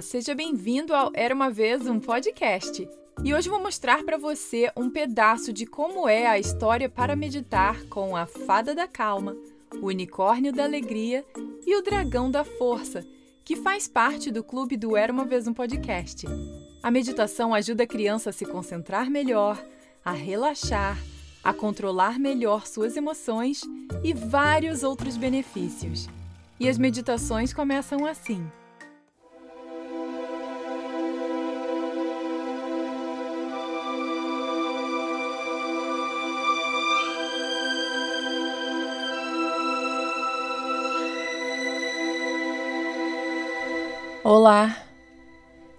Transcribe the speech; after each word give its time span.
seja 0.00 0.34
bem-vindo 0.34 0.94
ao 0.94 1.10
Era 1.14 1.34
uma 1.34 1.50
Vez 1.50 1.86
um 1.86 2.00
Podcast. 2.00 2.88
E 3.22 3.32
hoje 3.32 3.48
vou 3.48 3.60
mostrar 3.60 4.02
para 4.02 4.16
você 4.16 4.70
um 4.76 4.90
pedaço 4.90 5.52
de 5.52 5.66
como 5.66 6.08
é 6.08 6.26
a 6.26 6.38
história 6.38 6.88
para 6.88 7.14
meditar 7.14 7.84
com 7.84 8.16
a 8.16 8.26
Fada 8.26 8.74
da 8.74 8.88
Calma, 8.88 9.36
o 9.80 9.86
Unicórnio 9.86 10.52
da 10.52 10.64
Alegria 10.64 11.24
e 11.64 11.76
o 11.76 11.82
Dragão 11.82 12.30
da 12.30 12.44
Força, 12.44 13.06
que 13.44 13.56
faz 13.56 13.86
parte 13.86 14.30
do 14.30 14.42
clube 14.42 14.76
do 14.76 14.96
Era 14.96 15.12
uma 15.12 15.24
Vez 15.24 15.46
um 15.46 15.54
Podcast. 15.54 16.26
A 16.82 16.90
meditação 16.90 17.54
ajuda 17.54 17.84
a 17.84 17.86
criança 17.86 18.30
a 18.30 18.32
se 18.32 18.44
concentrar 18.44 19.08
melhor, 19.08 19.64
a 20.04 20.12
relaxar, 20.12 20.98
a 21.42 21.52
controlar 21.52 22.18
melhor 22.18 22.66
suas 22.66 22.96
emoções 22.96 23.62
e 24.02 24.12
vários 24.12 24.82
outros 24.82 25.16
benefícios. 25.16 26.08
E 26.58 26.68
as 26.68 26.78
meditações 26.78 27.52
começam 27.52 28.04
assim. 28.04 28.44
Olá! 44.26 44.78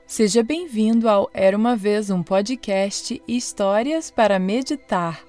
Seja 0.05 0.43
bem-vindo 0.43 1.09
ao 1.09 1.31
Era 1.33 1.57
uma 1.57 1.75
Vez 1.75 2.11
um 2.11 2.21
podcast 2.21 3.19
Histórias 3.27 4.11
para 4.11 4.37
Meditar. 4.37 5.25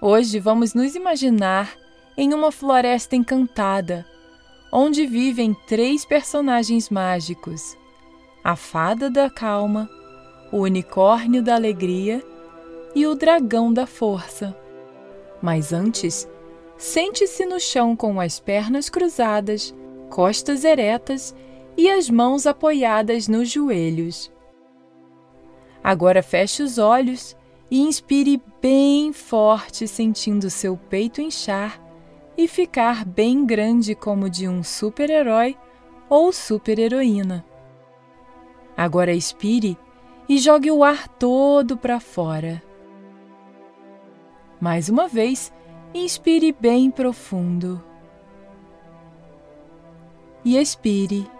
Hoje 0.00 0.38
vamos 0.38 0.72
nos 0.72 0.94
imaginar 0.94 1.76
em 2.16 2.32
uma 2.32 2.52
floresta 2.52 3.16
encantada, 3.16 4.06
onde 4.72 5.04
vivem 5.04 5.52
três 5.66 6.04
personagens 6.04 6.90
mágicos: 6.90 7.76
a 8.44 8.54
Fada 8.54 9.10
da 9.10 9.28
Calma, 9.28 9.90
o 10.52 10.58
Unicórnio 10.58 11.42
da 11.42 11.56
Alegria 11.56 12.22
e 12.94 13.04
o 13.04 13.16
Dragão 13.16 13.72
da 13.72 13.84
Força. 13.84 14.56
Mas 15.42 15.72
antes, 15.72 16.28
sente-se 16.78 17.44
no 17.44 17.58
chão 17.58 17.96
com 17.96 18.20
as 18.20 18.38
pernas 18.38 18.88
cruzadas, 18.88 19.74
costas 20.08 20.62
eretas 20.62 21.34
e 21.76 21.90
as 21.90 22.08
mãos 22.08 22.46
apoiadas 22.46 23.28
nos 23.28 23.50
joelhos. 23.50 24.32
Agora 25.82 26.22
feche 26.22 26.62
os 26.62 26.78
olhos 26.78 27.36
e 27.70 27.80
inspire 27.80 28.42
bem 28.60 29.12
forte, 29.12 29.86
sentindo 29.86 30.50
seu 30.50 30.76
peito 30.76 31.20
inchar 31.20 31.80
e 32.36 32.48
ficar 32.48 33.04
bem 33.04 33.44
grande 33.44 33.94
como 33.94 34.28
de 34.28 34.48
um 34.48 34.62
super-herói 34.62 35.56
ou 36.08 36.32
super-heroína. 36.32 37.44
Agora 38.76 39.12
expire 39.12 39.76
e 40.28 40.38
jogue 40.38 40.70
o 40.70 40.82
ar 40.82 41.08
todo 41.08 41.76
para 41.76 42.00
fora. 42.00 42.62
Mais 44.60 44.88
uma 44.88 45.06
vez, 45.08 45.52
inspire 45.94 46.52
bem 46.52 46.90
profundo. 46.90 47.82
E 50.44 50.56
expire. 50.56 51.35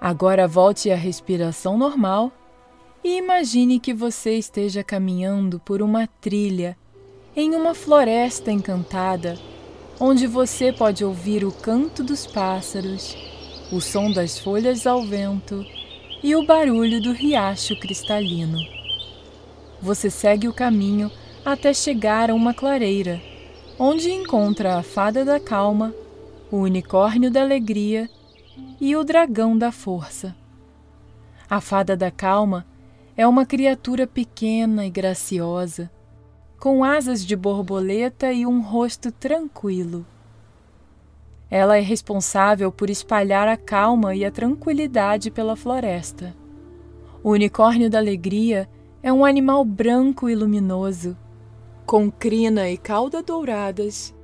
Agora 0.00 0.48
volte 0.48 0.90
à 0.90 0.96
respiração 0.96 1.76
normal 1.76 2.32
e 3.04 3.18
imagine 3.18 3.78
que 3.78 3.92
você 3.92 4.38
esteja 4.38 4.82
caminhando 4.82 5.60
por 5.60 5.82
uma 5.82 6.06
trilha 6.06 6.74
em 7.36 7.54
uma 7.54 7.74
floresta 7.74 8.50
encantada, 8.50 9.38
onde 10.00 10.26
você 10.26 10.72
pode 10.72 11.04
ouvir 11.04 11.44
o 11.44 11.52
canto 11.52 12.02
dos 12.02 12.26
pássaros, 12.26 13.14
o 13.70 13.78
som 13.78 14.10
das 14.10 14.38
folhas 14.38 14.86
ao 14.86 15.02
vento 15.02 15.66
e 16.22 16.34
o 16.34 16.46
barulho 16.46 17.02
do 17.02 17.12
riacho 17.12 17.78
cristalino. 17.78 18.58
Você 19.82 20.08
segue 20.08 20.48
o 20.48 20.54
caminho 20.54 21.10
até 21.44 21.74
chegar 21.74 22.30
a 22.30 22.34
uma 22.34 22.54
clareira, 22.54 23.20
onde 23.78 24.10
encontra 24.10 24.76
a 24.76 24.82
fada 24.82 25.26
da 25.26 25.38
calma, 25.38 25.94
o 26.50 26.56
unicórnio 26.56 27.30
da 27.30 27.42
alegria 27.42 28.08
e 28.80 28.96
o 28.96 29.04
dragão 29.04 29.56
da 29.56 29.70
força. 29.70 30.34
A 31.48 31.60
fada 31.60 31.96
da 31.96 32.10
calma 32.10 32.66
é 33.16 33.26
uma 33.26 33.44
criatura 33.44 34.06
pequena 34.06 34.86
e 34.86 34.90
graciosa, 34.90 35.90
com 36.58 36.84
asas 36.84 37.24
de 37.24 37.36
borboleta 37.36 38.32
e 38.32 38.46
um 38.46 38.60
rosto 38.60 39.10
tranquilo. 39.10 40.06
Ela 41.50 41.76
é 41.76 41.80
responsável 41.80 42.70
por 42.70 42.88
espalhar 42.88 43.48
a 43.48 43.56
calma 43.56 44.14
e 44.14 44.24
a 44.24 44.30
tranquilidade 44.30 45.30
pela 45.30 45.56
floresta. 45.56 46.34
O 47.22 47.30
unicórnio 47.30 47.90
da 47.90 47.98
alegria 47.98 48.68
é 49.02 49.12
um 49.12 49.24
animal 49.24 49.64
branco 49.64 50.28
e 50.28 50.34
luminoso, 50.34 51.16
com 51.84 52.10
crina 52.10 52.70
e 52.70 52.78
cauda 52.78 53.22
douradas 53.22 54.14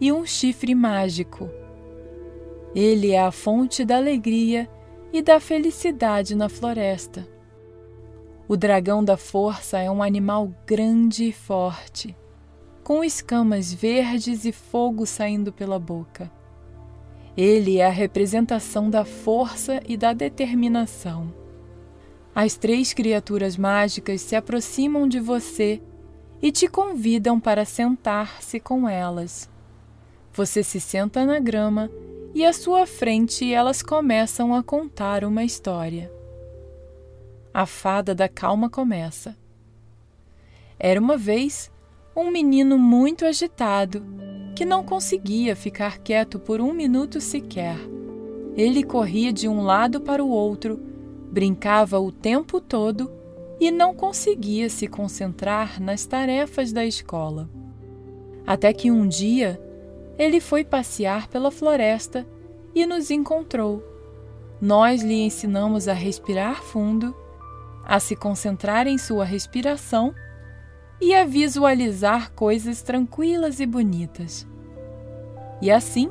e 0.00 0.10
um 0.10 0.24
chifre 0.24 0.74
mágico 0.74 1.61
ele 2.74 3.12
é 3.12 3.20
a 3.20 3.30
fonte 3.30 3.84
da 3.84 3.96
alegria 3.96 4.68
e 5.12 5.20
da 5.20 5.38
felicidade 5.38 6.34
na 6.34 6.48
floresta. 6.48 7.28
O 8.48 8.56
dragão 8.56 9.04
da 9.04 9.16
força 9.16 9.78
é 9.78 9.90
um 9.90 10.02
animal 10.02 10.52
grande 10.66 11.24
e 11.24 11.32
forte, 11.32 12.16
com 12.82 13.04
escamas 13.04 13.72
verdes 13.72 14.44
e 14.44 14.52
fogo 14.52 15.06
saindo 15.06 15.52
pela 15.52 15.78
boca. 15.78 16.30
Ele 17.36 17.78
é 17.78 17.86
a 17.86 17.90
representação 17.90 18.90
da 18.90 19.04
força 19.04 19.80
e 19.86 19.96
da 19.96 20.12
determinação. 20.12 21.32
As 22.34 22.56
três 22.56 22.94
criaturas 22.94 23.56
mágicas 23.56 24.22
se 24.22 24.34
aproximam 24.34 25.06
de 25.06 25.20
você 25.20 25.80
e 26.40 26.50
te 26.50 26.66
convidam 26.66 27.38
para 27.38 27.64
sentar-se 27.64 28.58
com 28.58 28.88
elas. 28.88 29.48
Você 30.32 30.62
se 30.62 30.80
senta 30.80 31.24
na 31.26 31.38
grama 31.38 31.90
e 32.34 32.44
à 32.44 32.52
sua 32.52 32.86
frente 32.86 33.52
elas 33.52 33.82
começam 33.82 34.54
a 34.54 34.62
contar 34.62 35.24
uma 35.24 35.44
história. 35.44 36.10
A 37.52 37.66
fada 37.66 38.14
da 38.14 38.28
calma 38.28 38.70
começa. 38.70 39.36
Era 40.78 41.00
uma 41.00 41.16
vez 41.16 41.70
um 42.16 42.30
menino 42.30 42.78
muito 42.78 43.24
agitado 43.24 44.04
que 44.54 44.64
não 44.64 44.84
conseguia 44.84 45.54
ficar 45.54 45.98
quieto 45.98 46.38
por 46.38 46.60
um 46.60 46.72
minuto 46.72 47.20
sequer. 47.20 47.76
Ele 48.56 48.82
corria 48.82 49.32
de 49.32 49.48
um 49.48 49.62
lado 49.62 50.00
para 50.00 50.22
o 50.22 50.28
outro, 50.28 50.78
brincava 51.30 51.98
o 51.98 52.12
tempo 52.12 52.60
todo 52.60 53.10
e 53.58 53.70
não 53.70 53.94
conseguia 53.94 54.68
se 54.68 54.86
concentrar 54.86 55.80
nas 55.80 56.04
tarefas 56.04 56.72
da 56.72 56.84
escola. 56.84 57.48
Até 58.46 58.72
que 58.72 58.90
um 58.90 59.06
dia 59.06 59.60
ele 60.18 60.40
foi 60.40 60.64
passear 60.64 61.28
pela 61.28 61.50
floresta 61.50 62.26
e 62.74 62.86
nos 62.86 63.10
encontrou. 63.10 63.82
Nós 64.60 65.02
lhe 65.02 65.22
ensinamos 65.22 65.88
a 65.88 65.92
respirar 65.92 66.62
fundo, 66.62 67.14
a 67.84 67.98
se 67.98 68.14
concentrar 68.14 68.86
em 68.86 68.96
sua 68.96 69.24
respiração 69.24 70.14
e 71.00 71.14
a 71.14 71.24
visualizar 71.24 72.32
coisas 72.32 72.82
tranquilas 72.82 73.58
e 73.58 73.66
bonitas. 73.66 74.46
E 75.60 75.70
assim, 75.70 76.08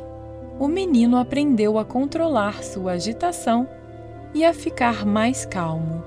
o 0.60 0.68
menino 0.68 1.18
aprendeu 1.18 1.80
a 1.80 1.86
controlar 1.86 2.64
sua 2.64 2.94
agitação 2.94 3.68
e 4.34 4.44
a 4.44 4.54
ficar 4.54 5.06
mais 5.06 5.46
calmo. 5.46 6.04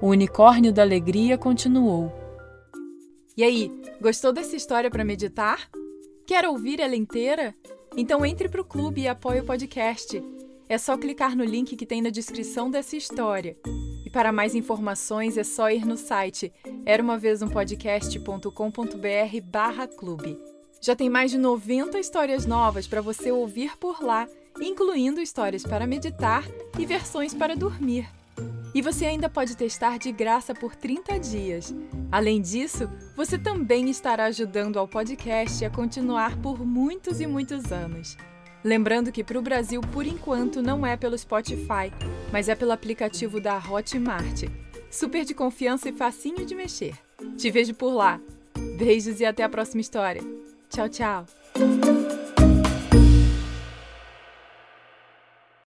O 0.00 0.08
unicórnio 0.08 0.72
da 0.72 0.82
alegria 0.82 1.38
continuou. 1.38 2.12
E 3.36 3.42
aí, 3.42 3.70
gostou 4.00 4.32
dessa 4.32 4.56
história 4.56 4.90
para 4.90 5.04
meditar? 5.04 5.68
Quer 6.26 6.46
ouvir 6.46 6.80
ela 6.80 6.96
inteira? 6.96 7.54
Então 7.96 8.24
entre 8.24 8.48
para 8.48 8.60
o 8.60 8.64
clube 8.64 9.02
e 9.02 9.08
apoie 9.08 9.40
o 9.40 9.44
podcast. 9.44 10.22
É 10.68 10.78
só 10.78 10.96
clicar 10.96 11.36
no 11.36 11.44
link 11.44 11.76
que 11.76 11.84
tem 11.84 12.00
na 12.00 12.10
descrição 12.10 12.70
dessa 12.70 12.96
história. 12.96 13.56
E 14.04 14.10
para 14.10 14.32
mais 14.32 14.54
informações 14.54 15.36
é 15.36 15.44
só 15.44 15.70
ir 15.70 15.84
no 15.84 15.96
site 15.96 16.52
era 16.86 17.02
uma 17.02 17.18
vez 17.18 17.42
um 17.42 17.48
podcast.com.br 17.48 19.40
barra 19.44 19.86
clube. 19.86 20.38
Já 20.80 20.96
tem 20.96 21.10
mais 21.10 21.30
de 21.30 21.38
90 21.38 21.98
histórias 21.98 22.46
novas 22.46 22.86
para 22.86 23.00
você 23.00 23.30
ouvir 23.30 23.76
por 23.76 24.02
lá, 24.02 24.28
incluindo 24.60 25.20
histórias 25.20 25.62
para 25.64 25.86
meditar 25.86 26.44
e 26.78 26.86
versões 26.86 27.34
para 27.34 27.54
dormir. 27.54 28.08
E 28.74 28.80
você 28.80 29.04
ainda 29.04 29.28
pode 29.28 29.56
testar 29.56 29.98
de 29.98 30.10
graça 30.10 30.54
por 30.54 30.74
30 30.74 31.18
dias. 31.20 31.74
Além 32.10 32.40
disso, 32.40 32.88
você 33.14 33.38
também 33.38 33.90
estará 33.90 34.24
ajudando 34.24 34.78
ao 34.78 34.88
podcast 34.88 35.64
a 35.64 35.70
continuar 35.70 36.36
por 36.38 36.64
muitos 36.64 37.20
e 37.20 37.26
muitos 37.26 37.70
anos. 37.70 38.16
Lembrando 38.64 39.10
que 39.10 39.24
para 39.24 39.38
o 39.38 39.42
Brasil, 39.42 39.80
por 39.80 40.06
enquanto, 40.06 40.62
não 40.62 40.86
é 40.86 40.96
pelo 40.96 41.18
Spotify, 41.18 41.92
mas 42.32 42.48
é 42.48 42.54
pelo 42.54 42.72
aplicativo 42.72 43.40
da 43.40 43.58
Hotmart. 43.58 44.44
Super 44.90 45.24
de 45.24 45.34
confiança 45.34 45.88
e 45.88 45.92
facinho 45.92 46.46
de 46.46 46.54
mexer. 46.54 46.94
Te 47.36 47.50
vejo 47.50 47.74
por 47.74 47.92
lá. 47.92 48.20
Beijos 48.78 49.20
e 49.20 49.24
até 49.24 49.42
a 49.42 49.48
próxima 49.48 49.80
história. 49.80 50.22
Tchau, 50.70 50.88
tchau. 50.88 51.26